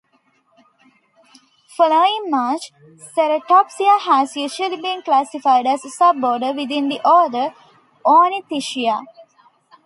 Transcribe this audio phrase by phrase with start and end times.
[1.77, 2.71] Following Marsh,
[3.15, 7.53] Ceratopsia has usually been classified as a suborder within the order
[8.03, 9.03] Ornithischia.